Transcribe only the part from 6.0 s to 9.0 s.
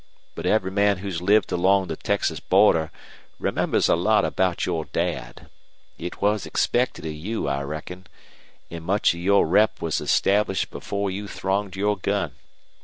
was expected of you, I reckon, an'